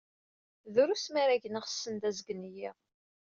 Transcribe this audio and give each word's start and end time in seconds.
Drus 0.73 1.03
mi 1.11 1.19
ara 1.23 1.41
gneɣ 1.43 1.65
send 1.69 2.03
azgen-iḍ. 2.09 2.77